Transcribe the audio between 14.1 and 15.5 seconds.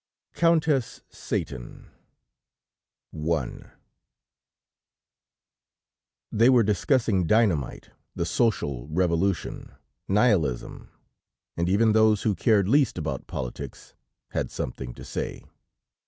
had something to say.